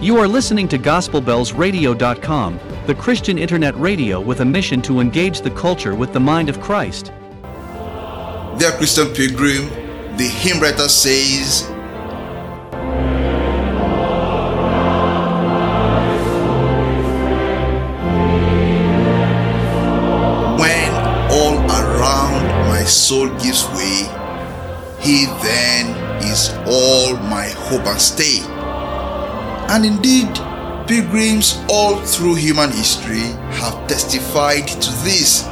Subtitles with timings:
[0.00, 5.50] You are listening to GospelBellsRadio.com, the Christian internet radio with a mission to engage the
[5.50, 7.06] culture with the mind of Christ.
[8.58, 9.68] Dear Christian Pilgrim,
[10.16, 11.68] the hymn writer says,
[20.60, 20.92] When
[21.32, 24.06] all around my soul gives way,
[25.00, 28.57] He then is all my hope and stay.
[29.68, 30.34] And indeed,
[30.86, 33.28] pilgrims all through human history
[33.60, 35.42] have testified to this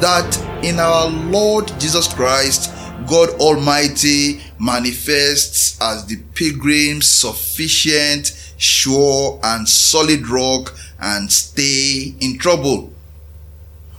[0.00, 2.72] that in our Lord Jesus Christ,
[3.06, 12.92] God Almighty manifests as the pilgrim's sufficient, sure, and solid rock and stay in trouble.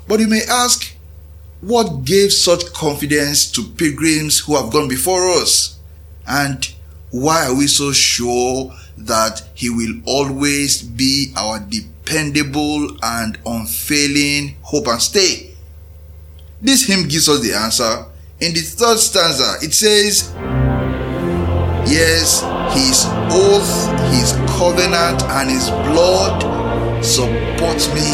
[0.08, 0.96] But you may ask,
[1.62, 5.80] what gave such confidence to pilgrims who have gone before us?
[6.28, 6.74] And
[7.12, 14.88] why are we so sure that He will always be our dependable and unfailing hope
[14.88, 15.54] and stay?
[16.62, 18.06] This hymn gives us the answer.
[18.40, 20.34] In the third stanza, it says,
[21.86, 22.42] Yes,
[22.74, 26.42] His oath, His covenant, and His blood
[27.04, 28.08] support me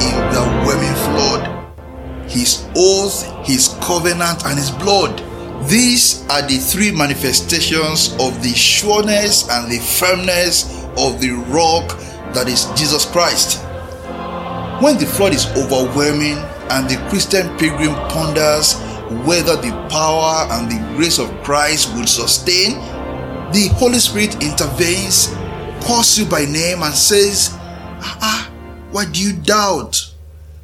[0.00, 2.30] in the whelming flood.
[2.30, 5.20] His oath, His covenant, and His blood.
[5.62, 11.98] These are the three manifestations of the sureness and the firmness of the rock
[12.34, 13.62] that is Jesus Christ.
[14.82, 16.38] When the flood is overwhelming
[16.70, 18.74] and the Christian pilgrim ponders
[19.24, 22.72] whether the power and the grace of Christ will sustain,
[23.52, 25.28] the Holy Spirit intervenes,
[25.86, 28.50] calls you by name, and says, Ah,
[28.90, 30.12] why do you doubt?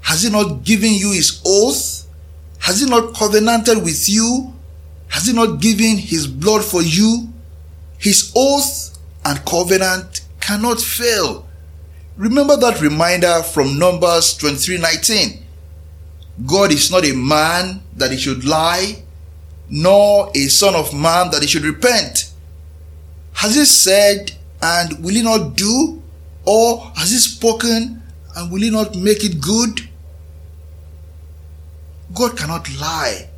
[0.00, 2.06] Has he not given you his oath?
[2.58, 4.52] Has he not covenanted with you?
[5.10, 7.32] Has he not given his blood for you?
[7.98, 11.46] His oath and covenant cannot fail.
[12.16, 15.42] Remember that reminder from Numbers 23:19.
[16.46, 19.02] God is not a man that he should lie,
[19.68, 22.30] nor a son of man that he should repent.
[23.34, 24.32] Has he said
[24.62, 26.02] and will he not do?
[26.44, 28.02] Or has he spoken
[28.36, 29.88] and will he not make it good?
[32.14, 33.28] God cannot lie,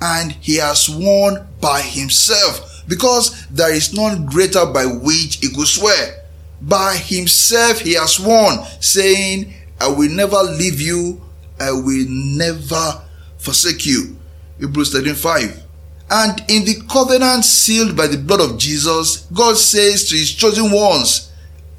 [0.00, 5.66] and he has sworn by himself, because there is none greater by which he could
[5.66, 6.24] swear.
[6.60, 11.20] By himself he has sworn, saying, I will never leave you,
[11.60, 13.02] I will never
[13.38, 14.16] forsake you.
[14.58, 15.64] Hebrews 13 5.
[16.10, 20.72] And in the covenant sealed by the blood of Jesus, God says to his chosen
[20.72, 21.30] ones,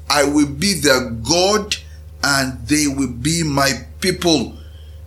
[0.08, 1.76] I will be their God
[2.22, 4.56] and they will be my people.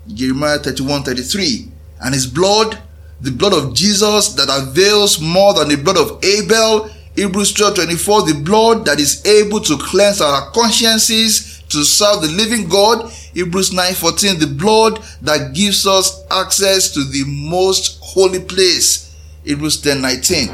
[0.07, 1.71] Jeremiah 31 33.
[2.01, 2.81] And his blood,
[3.23, 6.89] the blood of Jesus that avails more than the blood of Abel.
[7.15, 8.21] Hebrews 12 24.
[8.23, 13.09] The blood that is able to cleanse our consciences to serve the living God.
[13.33, 14.39] Hebrews 9 14.
[14.39, 19.15] The blood that gives us access to the most holy place.
[19.45, 20.47] Hebrews 10 19.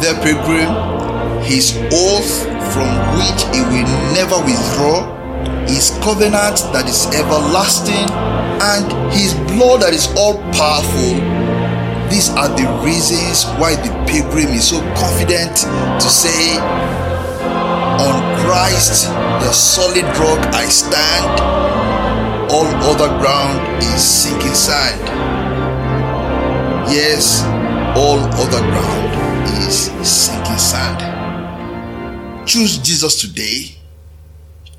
[0.00, 2.88] Their pilgrim, his oath from
[3.20, 3.84] which he will
[4.16, 5.19] never withdraw,
[5.70, 8.10] his covenant that is everlasting,
[8.60, 11.14] and his blood that is all powerful.
[12.10, 15.56] These are the reasons why the pilgrim is so confident
[16.02, 16.58] to say,
[18.02, 19.06] On Christ,
[19.40, 21.40] the solid rock, I stand.
[22.50, 25.06] All other ground is sinking sand.
[26.90, 27.44] Yes,
[27.96, 30.98] all other ground is sinking sand.
[32.46, 33.79] Choose Jesus today.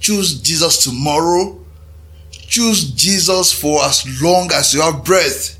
[0.01, 1.57] Choose Jesus tomorrow.
[2.31, 5.59] Choose Jesus for as long as you have breath.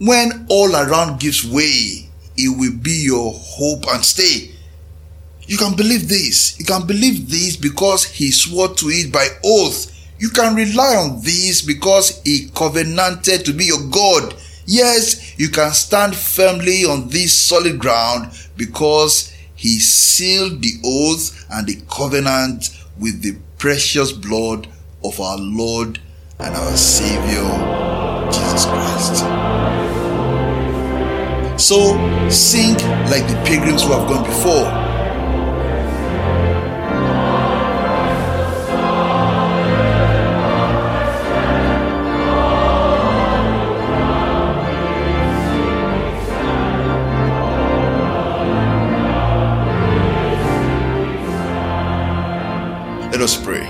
[0.00, 4.50] When all around gives way, it will be your hope and stay.
[5.46, 6.58] You can believe this.
[6.58, 9.94] You can believe this because he swore to it by oath.
[10.18, 14.34] You can rely on this because he covenanted to be your God.
[14.66, 21.66] Yes, you can stand firmly on this solid ground because he sealed the oath and
[21.66, 24.68] the covenant with the precious blood
[25.04, 26.00] of our Lord
[26.38, 27.42] and our Savior,
[28.30, 29.18] Jesus Christ.
[31.60, 32.74] So sing
[33.10, 34.87] like the pilgrims who have gone before.
[53.18, 53.68] Let us pray.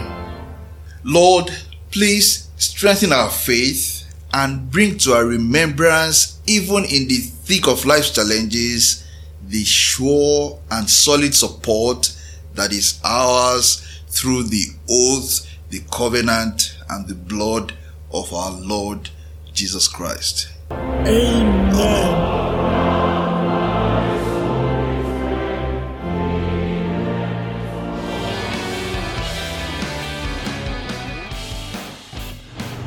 [1.05, 1.50] Lord,
[1.91, 4.05] please strengthen our faith
[4.35, 9.09] and bring to our remembrance, even in the thick of life's challenges,
[9.47, 12.15] the sure and solid support
[12.56, 17.73] that is ours through the oath, the covenant, and the blood
[18.12, 19.09] of our Lord
[19.55, 20.50] Jesus Christ.
[20.71, 22.18] Amen.